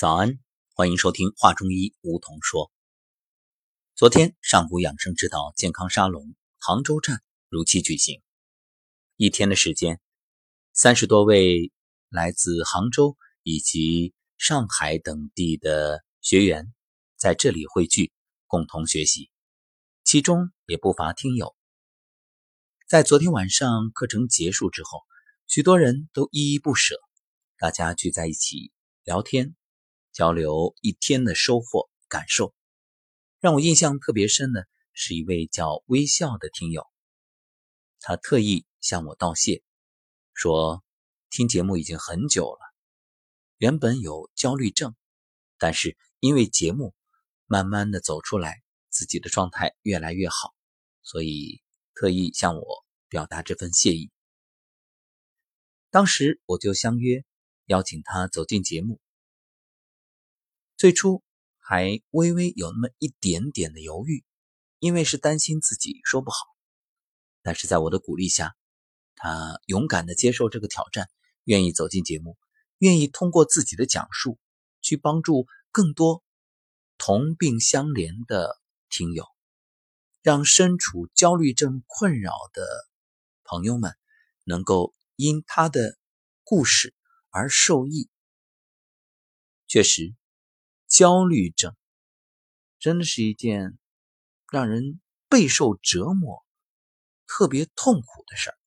[0.00, 0.38] 早安，
[0.74, 2.72] 欢迎收听《话中医》，梧桐说。
[3.94, 8.22] 昨天上古养生之道健康沙龙杭州站如期举行，
[9.16, 10.00] 一天的时间，
[10.72, 11.70] 三十多位
[12.08, 16.72] 来自杭州以及上海等地的学员
[17.18, 18.10] 在这里汇聚，
[18.46, 19.30] 共同学习，
[20.02, 21.54] 其中也不乏听友。
[22.88, 25.02] 在昨天晚上课程结束之后，
[25.46, 26.94] 许多人都依依不舍，
[27.58, 28.72] 大家聚在一起
[29.04, 29.54] 聊天。
[30.12, 32.54] 交流一天的收获感受，
[33.38, 36.86] 让我印象特别深的是一位叫微笑的听友，
[38.00, 39.62] 他特意向我道谢，
[40.34, 40.82] 说
[41.30, 42.58] 听节目已经很久了，
[43.58, 44.96] 原本有焦虑症，
[45.58, 46.94] 但是因为节目
[47.46, 50.54] 慢慢的走出来，自己的状态越来越好，
[51.02, 51.62] 所以
[51.94, 54.10] 特意向我表达这份谢意。
[55.90, 57.24] 当时我就相约
[57.66, 59.00] 邀请他走进节目。
[60.80, 61.22] 最初
[61.58, 64.24] 还微微有那么一点点的犹豫，
[64.78, 66.38] 因为是担心自己说不好。
[67.42, 68.56] 但是在我的鼓励下，
[69.14, 71.10] 他勇敢的接受这个挑战，
[71.44, 72.38] 愿意走进节目，
[72.78, 74.38] 愿意通过自己的讲述
[74.80, 76.24] 去帮助更多
[76.96, 79.26] 同病相怜的听友，
[80.22, 82.66] 让身处焦虑症困扰的
[83.44, 83.94] 朋友们
[84.44, 85.98] 能够因他的
[86.42, 86.94] 故事
[87.28, 88.08] 而受益。
[89.66, 90.14] 确实。
[90.90, 91.74] 焦虑症
[92.80, 93.78] 真的是一件
[94.50, 96.44] 让人备受折磨、
[97.28, 98.58] 特别痛苦的事儿。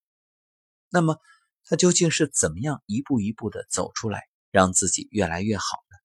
[0.88, 1.20] 那么，
[1.66, 4.22] 他究竟是怎么样一步一步的走出来，
[4.52, 5.98] 让自己越来越好呢？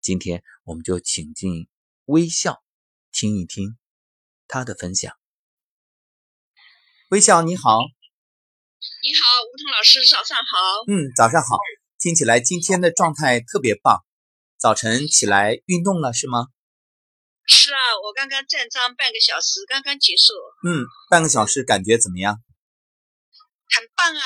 [0.00, 1.68] 今天我们就请进
[2.06, 2.64] 微笑，
[3.12, 3.76] 听一听
[4.48, 5.14] 他的分享。
[7.10, 7.78] 微笑，你好。
[9.02, 10.56] 你好，吴彤老师，早上好。
[10.88, 11.58] 嗯，早上好。
[11.98, 14.02] 听起来今天的状态特别棒。
[14.62, 16.46] 早晨起来运动了是吗？
[17.48, 20.34] 是啊，我刚刚站桩半个小时，刚刚结束。
[20.62, 22.38] 嗯，半个小时感觉怎么样？
[23.74, 24.22] 很棒啊！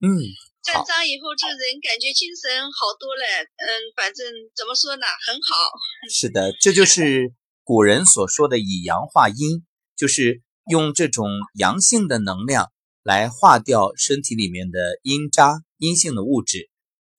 [0.00, 0.14] 嗯，
[0.62, 3.24] 站桩以后这人感觉精神好多了。
[3.58, 4.24] 嗯，反正
[4.54, 5.72] 怎么说呢，很好。
[6.08, 7.34] 是的，这就是
[7.64, 10.40] 古人所说的以阳化阴，就是
[10.70, 11.26] 用这种
[11.58, 12.70] 阳性的能量
[13.02, 16.70] 来化掉身体里面的阴渣、阴性的物质。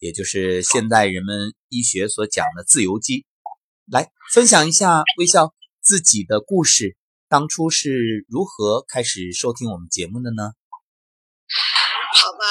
[0.03, 3.25] 也就是现代人们医学所讲的自由基，
[3.89, 6.97] 来分享一下微笑自己的故事，
[7.29, 10.51] 当初是如何开始收听我们节目的呢？
[12.19, 12.43] 好吧，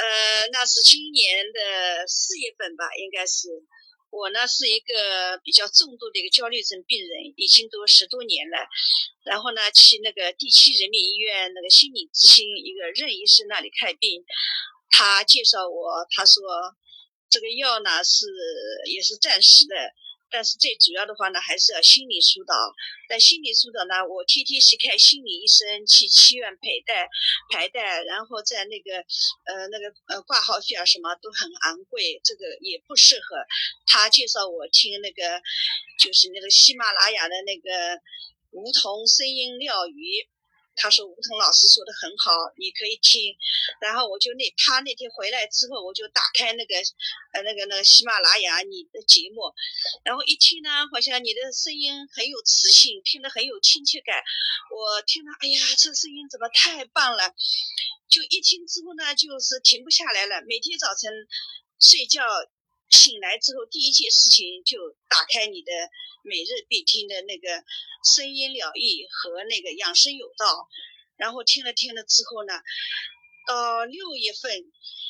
[0.00, 3.52] 呃，那是今年的四月份吧，应该是
[4.08, 8.64] 我呢是一个比较重度的一个焦虑症病人，已经都十多年了。
[9.28, 14.24] 然后呢，去那个第七人民医院那个心理咨询一个任医师那里看病。
[14.90, 16.42] 他介绍我，他说
[17.28, 18.26] 这个药呢是
[18.86, 19.74] 也是暂时的，
[20.30, 22.54] 但是最主要的话呢还是要心理疏导。
[23.08, 27.08] 但心理疏导呢，我天天去看心理医生，去医院陪带
[27.52, 28.96] 排带，然后在那个
[29.44, 33.36] 呃那个呃挂号费啊什么都很昂贵，这个也不适合。
[33.86, 35.40] 他介绍我听那个
[35.98, 37.70] 就是那个喜马拉雅的那个
[38.50, 40.28] 梧桐声音疗愈。
[40.76, 43.34] 他说吴桐老师说的很好，你可以听。
[43.80, 46.76] 然后我就那他那天回来之后，我就打开那个
[47.32, 49.52] 呃那个那个喜马拉雅你的节目，
[50.04, 54.22] 然后一听呢，好像你的声音很有磁性，听得很有亲切感。
[54.70, 57.34] 我听了，哎呀，这声音怎么太棒了！
[58.08, 60.40] 就一听之后呢，就是停不下来了。
[60.46, 61.10] 每天早晨
[61.80, 62.22] 睡觉
[62.90, 65.72] 醒来之后，第一件事情就打开你的
[66.22, 67.64] 每日必听的那个。
[68.14, 70.68] 声音疗愈和那个养生有道，
[71.16, 72.52] 然后听了听了之后呢，
[73.48, 74.62] 到六月份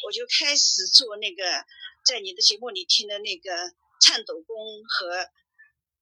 [0.07, 1.45] 我就开始做那个
[2.07, 3.51] 在你的节目里听的那个
[4.01, 4.57] 颤抖功
[4.89, 5.29] 和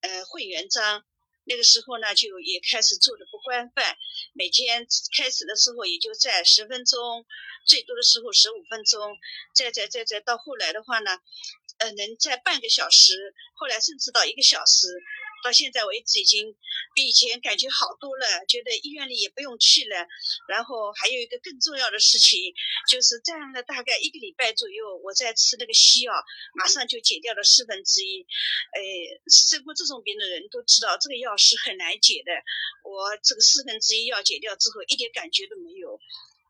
[0.03, 1.05] 呃会员章，
[1.47, 3.99] 那个时候呢就也开始做的不规范，
[4.33, 4.87] 每天
[5.17, 7.27] 开始的时候也就在十分钟，
[7.67, 9.19] 最多的时候十五分钟，
[9.53, 11.19] 再再再再到后来的话呢，
[11.85, 14.89] 呃能在半个小时，后来甚至到一个小时。
[15.45, 16.57] 到现在为止，已经
[16.95, 20.09] 比以前感觉好多了，觉得医院里也不用去了。
[20.49, 22.55] 然后还有一个更重要的事情，
[22.89, 26.15] 就是站了大概一个礼拜左右，我在吃那个西药，
[26.55, 28.25] 马上就减掉了四分之一。
[28.73, 28.81] 哎，
[29.29, 32.33] 生过这种病的人都知道，这个药是很难解的。
[32.89, 36.01] 我这个四分之一药解掉之后，一点感觉都没有。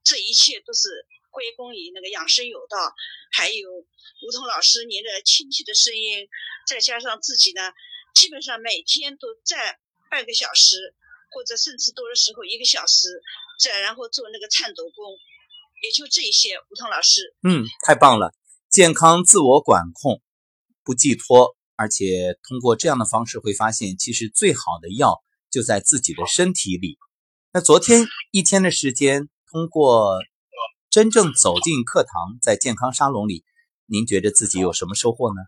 [0.05, 1.05] 这一切都是
[1.35, 2.95] 归功于那个养生有道，
[3.33, 6.29] 还有吴桐老师您的亲切的声音，
[6.67, 7.61] 再加上自己呢。
[8.15, 9.77] 基本上每天都站
[10.09, 10.95] 半个小时，
[11.33, 13.09] 或者甚至多的时候一个小时，
[13.61, 15.19] 再然后做那个颤抖功，
[15.83, 16.57] 也就这一些。
[16.71, 18.33] 吴桐老师，嗯，太棒了，
[18.71, 20.23] 健康自我管控，
[20.85, 26.97] 不寄托，而且通过这样的方式会发现，其实最好的药就在自己的身体里。
[27.53, 30.21] 那昨天一天的时间，通过
[30.95, 33.43] 真正走进课堂，在健康沙龙里，
[33.87, 35.43] 您觉得自己有什么收获呢？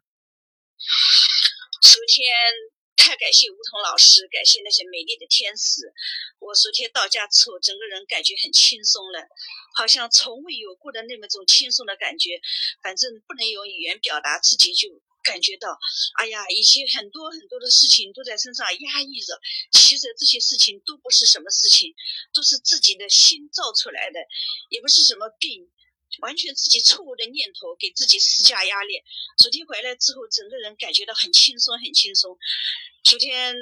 [1.87, 2.25] 首先。
[2.97, 5.83] 太感谢吴桐老师，感谢那些美丽的天使。
[6.41, 9.23] 我昨天到家之后，整个人感觉很轻松了，
[9.77, 12.41] 好像从未有过的那么种轻松的感觉。
[12.83, 14.89] 反正不能用语言表达，自己就
[15.26, 15.76] 感觉到，
[16.14, 19.38] 哎呀，以前很多很多的事情都在身上压抑着，
[19.73, 21.93] 其实这些事情都不是什么事情，
[22.32, 24.20] 都是自己的心造出来的，
[24.70, 25.69] 也不是什么病。
[26.20, 29.02] 完全自己错误的念头给自己施加压力。
[29.37, 32.38] 昨天回来之后，整个人感觉到很轻松，很轻松。
[33.05, 33.55] 昨天，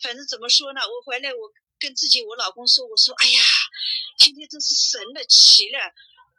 [0.00, 0.80] 反正怎么说呢？
[0.82, 1.50] 我回来，我
[1.80, 3.40] 跟自己我老公说：“我说，哎呀，
[4.18, 5.78] 今天真是神了，奇了。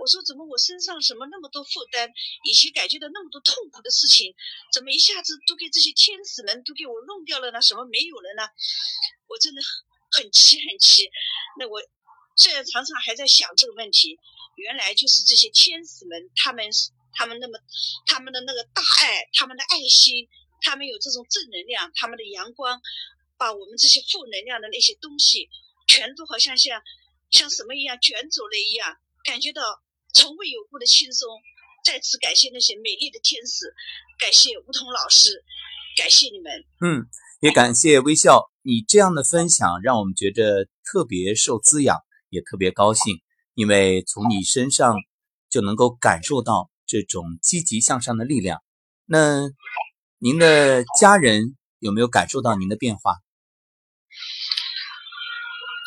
[0.02, 2.10] 我说，怎么我身上什么那么多负担？
[2.44, 4.34] 以前感觉到那么多痛苦的事情，
[4.74, 7.62] 怎么一下子都给这些天使们都给我弄掉了呢？
[7.62, 8.50] 什么没有了呢？
[9.30, 9.62] 我真的
[10.10, 11.06] 很很奇，很奇。
[11.60, 11.80] 那我
[12.36, 14.18] 现在常常还在想这个问题。”
[14.58, 16.66] 原来就是这些天使们，他们
[17.14, 17.58] 他们那么
[18.06, 20.28] 他们的那个大爱，他们的爱心，
[20.62, 22.82] 他们有这种正能量，他们的阳光，
[23.38, 25.50] 把我们这些负能量的那些东西，
[25.88, 26.84] 全都好像像
[27.32, 29.82] 像什么一样卷走了一样，感觉到
[30.14, 31.28] 从未有过的轻松。
[31.84, 33.74] 再次感谢那些美丽的天使，
[34.20, 35.44] 感谢梧桐老师，
[35.98, 36.64] 感谢你们。
[36.80, 37.10] 嗯，
[37.40, 41.98] 也感谢微笑，你这样的分享让我们觉得特别受滋养，
[42.30, 43.24] 也特别高兴。
[43.56, 44.96] 因为从你身上
[45.50, 48.64] 就能够感受到这种积极向上的力量。
[49.06, 49.50] 那
[50.20, 53.16] 您的家人有没有感受到您的变化？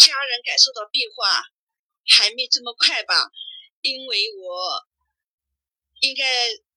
[0.00, 1.40] 家人感受到变化
[2.04, 3.30] 还没这么快吧？
[3.84, 4.82] 因为我
[6.00, 6.24] 应该。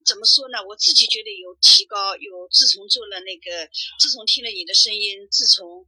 [0.07, 0.63] 怎么说呢？
[0.63, 3.67] 我自己觉得有提高，有自从做了那个，
[3.99, 5.85] 自从听了你的声音，自从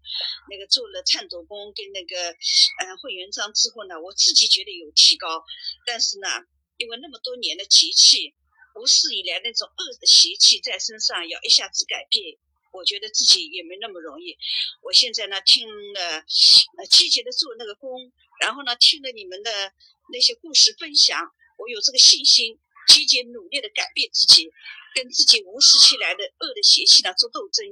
[0.52, 2.28] 那个做了颤抖功跟那个
[2.84, 5.42] 呃会员章之后呢，我自己觉得有提高。
[5.86, 6.28] 但是呢，
[6.76, 8.36] 因为那么多年的集气，
[8.76, 12.36] 无始以来那种恶的习气在身上，要一下子改变，
[12.74, 14.36] 我觉得自己也没那么容易。
[14.84, 16.02] 我现在呢，听了
[16.76, 19.74] 呃积极的做那个功，然后呢，听了你们的
[20.12, 22.60] 那些故事分享，我有这个信心。
[22.88, 24.50] 积极努力的改变自己，
[24.96, 27.64] 跟自己无始起来的恶的邪气呢做斗争，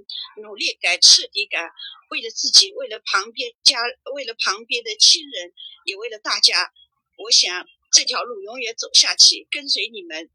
[0.43, 1.71] 努力改，彻底改，
[2.11, 3.79] 为了自己，为了旁边家，
[4.13, 5.53] 为了旁边的亲人，
[5.85, 6.71] 也为了大家。
[7.17, 10.29] 我想这条路永远走下去，跟随你们，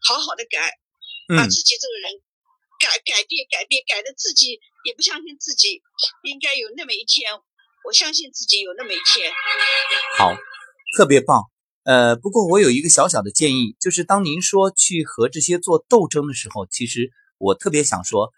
[0.00, 0.78] 好好的改，
[1.36, 2.22] 把自己这个人
[2.80, 5.82] 改改变改变改的自己也不相信自己，
[6.22, 7.30] 应该有那么一天，
[7.84, 9.32] 我相信自己有那么一天。
[10.16, 10.34] 好，
[10.96, 11.42] 特别棒。
[11.84, 18.32] 呃，不过我有一个小小的建议，就是当您说去和这些做斗争的时候，其实我特别想说，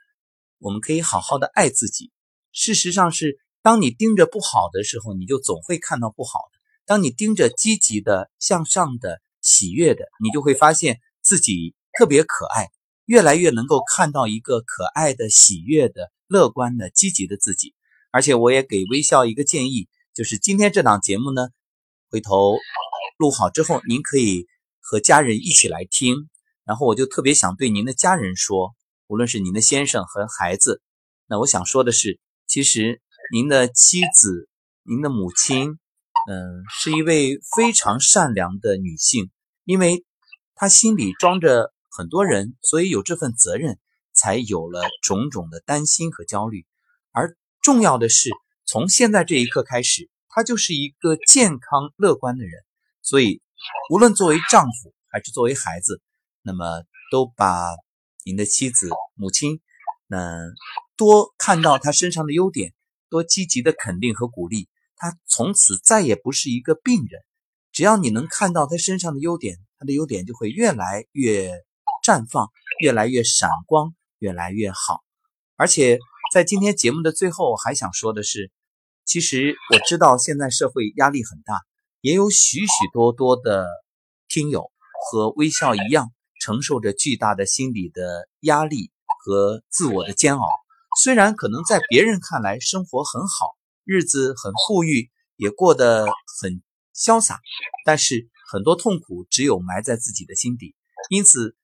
[0.58, 2.10] 我们可以好好的爱自己。
[2.52, 12.70] 事实上是，当你盯着不好的时候，你就总会看到不好的；当你盯着积极的、向上的、喜悦的，你就会发现自己特别可爱，
[13.04, 17.74] 越来越能够看到一个可爱的、喜悦的、乐观的、积极的自己。
[18.14, 21.48] 而且我也给微笑一个建议，就是今天这档节目呢，
[22.10, 22.56] 回头。
[23.18, 24.46] 录好之后，您可以
[24.80, 26.30] 和家人一起来听。
[26.64, 28.76] 然后我就特别想对您的家人说，
[29.08, 30.80] 无论是您的先生和孩子，
[31.26, 33.02] 那我想说的是，其实
[33.32, 34.48] 您的妻子、
[34.84, 35.80] 您的母亲，
[36.30, 39.32] 嗯，是一位非常善良的女性，
[39.64, 40.04] 因为
[40.54, 43.80] 她心里装着很多人，所以有这份责任，
[44.12, 46.64] 才有了种种的担心和焦虑。
[47.64, 48.28] 重要的是，
[48.66, 52.62] 从现在这一刻开始，她就是一个健康乐观的人。
[53.00, 53.40] 所以，
[53.90, 56.02] 无论作为丈夫还是作为孩子，
[56.42, 57.70] 那么都把
[58.22, 59.62] 您的妻子、母亲，
[60.06, 60.36] 那
[60.98, 62.74] 多看到她身上的优点，
[63.08, 67.22] 多积极的肯定和鼓励她，从此再也不是一个病人。
[67.72, 71.50] 只要你能看到她身上的优点，她的优点就会越来越
[72.04, 75.02] 绽放，越来越闪光，越来越好。
[75.56, 75.98] 而且，
[76.34, 78.50] 在今天节目的最后，还想说的是，
[79.04, 81.60] 其实我知道现在社会压力很大。
[82.00, 83.64] 也有许许多多的
[84.26, 84.72] 听友
[85.06, 86.10] 和微笑一样，
[86.40, 88.90] 承受着巨大的心理的压力
[89.24, 90.44] 和自我的煎熬。
[91.00, 96.04] 虽然可能在别人看来生活很好，日子很富裕，也过得
[96.42, 96.60] 很
[96.96, 97.38] 潇洒，
[97.86, 100.74] 但是很多痛苦只有埋在自己的心底。
[101.10, 101.54] 因此，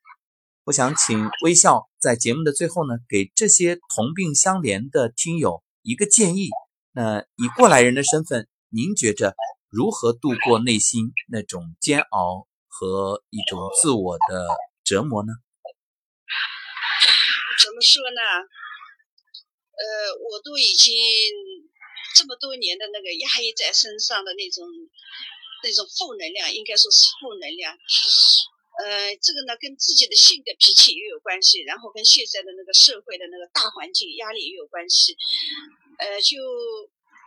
[0.62, 6.48] 我想请微笑在节目的最后呢，给这些同病相怜的听友一个建议。
[6.92, 9.34] 那以过来人的身份，您觉着？
[9.68, 14.48] 如何度过内心那种煎熬和一种自我的
[14.82, 15.30] 折磨呢？
[17.62, 18.20] 怎么说呢？
[19.78, 20.90] 呃，我都已经
[22.16, 24.66] 这么多年的那个压抑在身上的那种
[25.62, 27.78] 那种负能量，应该说是负能量。
[28.82, 35.16] 呃，这个呢跟自己的性格脾气也有关系，然后跟现在的那个社会的那个大环境压力也有关系。
[35.98, 36.38] 呃，就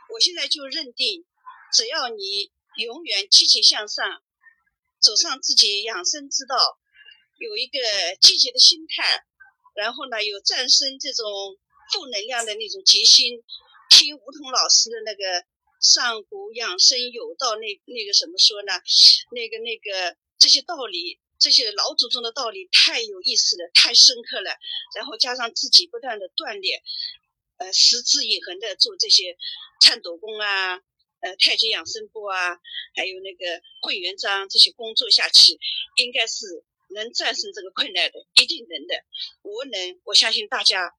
[0.09, 1.25] 我现在就认定，
[1.73, 4.23] 只要你永远积极向上，
[4.99, 6.79] 走上自己养生之道，
[7.37, 7.79] 有一个
[8.19, 9.23] 积极的心态，
[9.75, 11.25] 然后呢有战胜这种。
[11.91, 13.43] 负能量的那种决心，
[13.89, 15.45] 听吴桐老师的那个
[15.79, 18.71] 上古养生有道，那那个什么说呢？
[19.31, 24.55] 那个那个这些道理，这些老祖宗的道理太有意思了，太深刻了。
[24.95, 26.81] 然后加上自己不断的锻炼，
[27.57, 29.35] 呃，持之以恒的做这些
[29.81, 30.79] 颤抖功啊，
[31.19, 32.55] 呃，太极养生步啊，
[32.95, 35.59] 还有那个会员章这些工作下去，
[35.97, 36.63] 应该是
[36.95, 38.95] 能战胜这个困难的，一定能的。
[39.41, 40.93] 我能，我相信大家。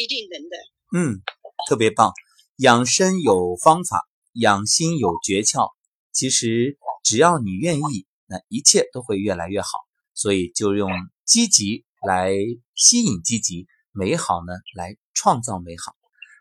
[0.00, 0.56] 一定能的，
[0.96, 1.22] 嗯，
[1.68, 2.12] 特别棒。
[2.58, 5.72] 养生有方法，养心有诀窍。
[6.12, 9.68] 其实只要你愿意，那一切都会越来越好。
[10.14, 10.90] 所以就用
[11.24, 12.32] 积极来
[12.74, 15.94] 吸引积极，美好呢来创造美好。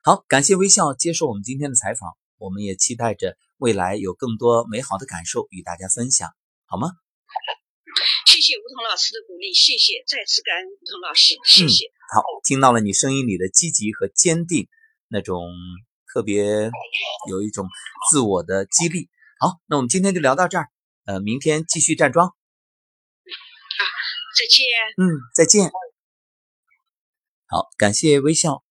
[0.04, 2.18] 好，感谢微笑接受我们今天的采访。
[2.40, 6.30] 我们也期待着未来有更多美好的感受与大家分享，
[6.66, 6.92] 好吗？
[8.28, 11.92] 谢谢吴桐老师的鼓励，谢谢，再次感恩吴桐老师，谢谢。
[12.14, 14.68] 好，听到了你声音里的积极和坚定，
[15.08, 15.52] 那种
[16.14, 16.70] 特别
[17.30, 17.68] 有一种
[18.12, 19.10] 自我的激励。
[19.40, 20.70] 好，那我们今天就聊到这儿，
[21.08, 22.28] 呃，明天继续站桩。
[22.28, 22.34] 好，
[24.36, 24.66] 再见。
[24.98, 25.72] 嗯，再见。
[27.46, 28.62] 好，感谢微笑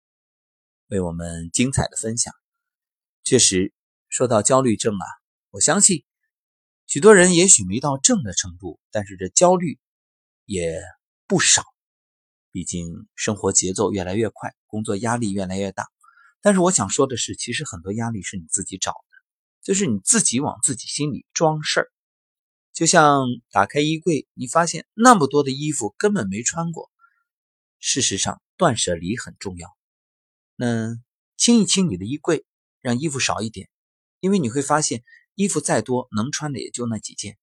[0.89, 2.35] 为我们精彩的分享。
[3.25, 3.73] 确实，
[4.11, 5.07] 说到焦虑症啊，
[5.49, 6.05] 我相信。
[6.87, 9.79] 许多人也许没到症的程度，但是这焦虑
[10.45, 10.79] 也
[11.27, 11.65] 不少。
[12.53, 15.89] 毕竟生活节奏越来越快，工作压力越来越大。
[16.43, 19.17] 但是我想说的是，其实很多压力是你自己找的，
[19.63, 21.91] 就是你自己往自己心里装事儿。
[22.77, 26.91] 就像打开衣柜，你发现那么多的衣服根本没穿过。
[27.79, 29.75] 事实上，断舍离很重要。
[30.57, 30.95] 那
[31.39, 32.45] 清一清你的衣柜，
[32.83, 33.71] 让衣服少一点，
[34.21, 35.03] 因为你会发现。
[35.35, 37.39] 衣服再多，能穿的也就那几件。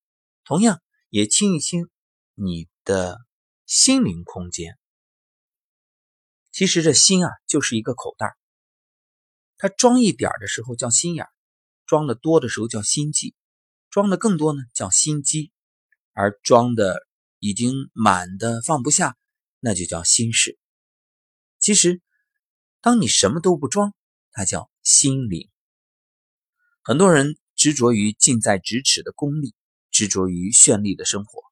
[0.46, 1.90] 同样，也清一清
[2.36, 3.20] 你的
[3.66, 4.78] 心灵空间。
[6.52, 8.36] 其实这心啊，就是一个口袋
[9.58, 11.28] 它装一点的时候叫心眼
[11.88, 13.36] 装的多的时候叫心计，
[13.94, 15.52] 装的更多呢叫心机，
[16.14, 17.06] 而装的
[17.38, 19.16] 已经满的放不下，
[19.60, 20.58] 那就叫心事。
[21.60, 22.02] 其实，
[22.82, 23.94] 当你什么都不装，
[24.32, 25.48] 它叫心灵。
[26.82, 27.38] 很多人。
[27.56, 29.54] 执着于近在咫尺的功利，
[29.92, 31.44] 执着于绚丽的生活，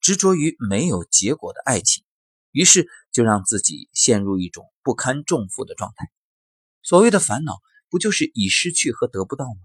[0.00, 2.04] 执着于没有结果的爱情，
[2.52, 6.06] 于是就让自己陷入一种不堪重负的状态。
[6.80, 9.60] 所谓的烦恼，不就是已失去和得不到吗？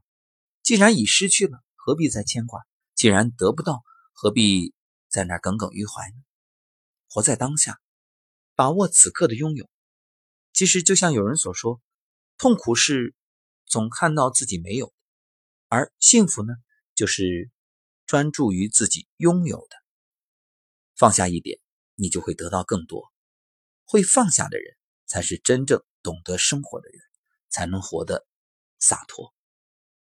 [0.63, 2.62] 既然已失去了，何必再牵挂？
[2.96, 4.74] 既然得不到，何必
[5.10, 6.16] 在那耿耿于怀呢？
[7.10, 7.78] 活在当下，
[8.56, 9.70] 把握此刻的拥有。
[10.54, 11.82] 其实就像有人所说，
[12.38, 13.13] 痛苦是
[13.66, 14.94] 总看到自己没有。
[15.68, 16.54] 而幸福呢，
[16.96, 17.52] 就是
[18.06, 19.75] 专注于自己拥有的，
[20.96, 21.60] 放下一点，
[21.96, 23.12] 你就会得到更多。
[23.84, 27.02] 会放下的人，才是真正懂得生活的人，
[27.50, 28.25] 才能活得
[28.80, 29.34] 洒脱。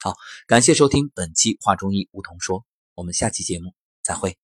[0.02, 0.14] 好，
[0.46, 2.60] 感谢收听本期《话中医梧桐说》，
[2.94, 4.38] 我们下期节目再会。